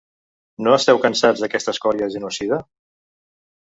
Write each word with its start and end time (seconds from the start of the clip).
No 0.67 0.73
esteu 0.77 1.01
cansats 1.05 1.45
d’aquesta 1.45 1.77
escòria 1.77 2.11
genocida? 2.19 2.63